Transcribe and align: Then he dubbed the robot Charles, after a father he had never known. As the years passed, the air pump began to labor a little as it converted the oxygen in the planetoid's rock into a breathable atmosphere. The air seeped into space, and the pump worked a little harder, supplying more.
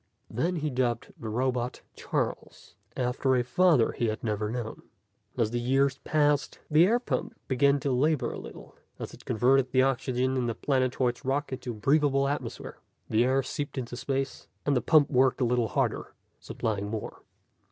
Then 0.31 0.55
he 0.55 0.71
dubbed 0.71 1.13
the 1.15 1.29
robot 1.29 1.81
Charles, 1.95 2.73
after 2.97 3.35
a 3.35 3.43
father 3.43 3.91
he 3.91 4.07
had 4.07 4.23
never 4.23 4.49
known. 4.49 4.81
As 5.37 5.51
the 5.51 5.59
years 5.59 5.99
passed, 5.99 6.57
the 6.71 6.87
air 6.87 6.97
pump 6.99 7.35
began 7.47 7.79
to 7.81 7.91
labor 7.91 8.33
a 8.33 8.39
little 8.39 8.75
as 8.97 9.13
it 9.13 9.25
converted 9.25 9.69
the 9.71 9.83
oxygen 9.83 10.37
in 10.37 10.47
the 10.47 10.55
planetoid's 10.55 11.23
rock 11.23 11.53
into 11.53 11.69
a 11.69 11.75
breathable 11.75 12.27
atmosphere. 12.27 12.79
The 13.11 13.23
air 13.25 13.43
seeped 13.43 13.77
into 13.77 13.95
space, 13.95 14.47
and 14.65 14.75
the 14.75 14.81
pump 14.81 15.11
worked 15.11 15.39
a 15.39 15.45
little 15.45 15.67
harder, 15.67 16.15
supplying 16.39 16.87
more. 16.89 17.21